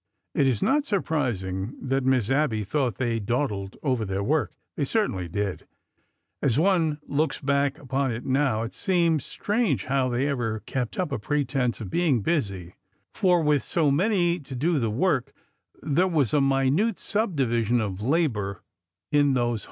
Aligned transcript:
It 0.33 0.47
is 0.47 0.63
not 0.63 0.87
surprising 0.87 1.77
that 1.79 2.03
Miss 2.03 2.31
Abby 2.31 2.63
thought 2.63 2.95
they 2.95 3.19
daw 3.19 3.47
dled 3.47 3.77
over 3.83 4.03
their 4.03 4.23
work. 4.23 4.55
They 4.75 4.83
certainly 4.83 5.27
did. 5.27 5.67
As 6.41 6.57
one 6.57 6.97
looks 7.05 7.39
back 7.39 7.77
upon 7.77 8.11
it 8.11 8.25
now, 8.25 8.63
it 8.63 8.73
seems 8.73 9.23
strange 9.23 9.85
how 9.85 10.09
they 10.09 10.27
ever 10.27 10.61
kept 10.61 10.97
up 10.97 11.11
a 11.11 11.19
pretense 11.19 11.79
of 11.81 11.91
being 11.91 12.21
busy; 12.21 12.73
for, 13.13 13.43
with 13.43 13.61
so 13.61 13.91
many 13.91 14.39
to 14.39 14.55
do 14.55 14.79
the 14.79 14.89
work, 14.89 15.33
there 15.83 16.07
was 16.07 16.33
a 16.33 16.41
minute 16.41 16.97
subdivision 16.97 17.79
of 17.79 18.01
labor 18.01 18.63
in 19.11 19.35
those 19.35 19.39
74 19.39 19.43
ORDER 19.45 19.49
NO. 19.51 19.57